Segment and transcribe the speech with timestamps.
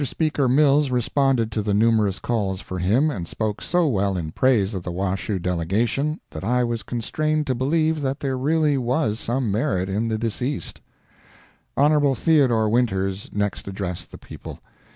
[0.03, 4.73] Speaker Mills responded to the numerous calls for him, and spoke so well in praise
[4.73, 9.51] of the Washoe delegation that I was constrained to believe that there really was some
[9.51, 10.81] merit in the deceased.
[11.77, 12.15] Hon.
[12.15, 14.59] Theodore Winters next addressed the people.